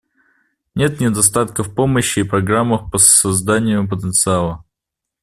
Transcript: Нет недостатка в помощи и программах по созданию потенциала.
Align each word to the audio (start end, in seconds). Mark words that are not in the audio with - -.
Нет 0.73 0.99
недостатка 0.99 1.63
в 1.63 1.75
помощи 1.75 2.21
и 2.21 2.23
программах 2.23 2.89
по 2.91 2.97
созданию 2.97 3.87
потенциала. 3.87 4.65